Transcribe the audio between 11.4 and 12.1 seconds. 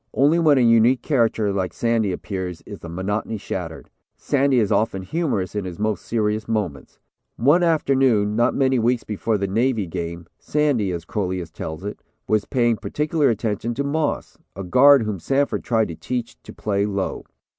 tells it,